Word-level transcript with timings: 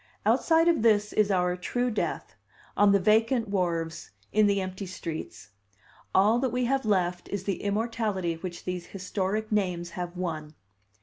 Outside 0.25 0.67
of 0.67 0.81
this 0.81 1.13
is 1.13 1.29
our 1.29 1.55
true 1.55 1.91
death, 1.91 2.33
on 2.75 2.91
the 2.91 2.99
vacant 2.99 3.47
wharves, 3.49 4.09
in 4.33 4.47
the 4.47 4.59
empty 4.59 4.87
streets. 4.87 5.49
All 6.15 6.39
that 6.39 6.49
we 6.49 6.65
have 6.65 6.85
left 6.87 7.29
is 7.29 7.43
the 7.43 7.61
immortality 7.61 8.33
which 8.33 8.63
these 8.65 8.87
historic 8.97 9.51
names 9.51 9.91
have 9.91 10.17
won." 10.17 10.55